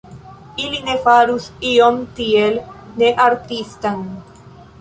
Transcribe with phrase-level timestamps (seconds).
[0.61, 2.57] Ili ne farus ion tiel
[3.03, 4.05] ne-artistan.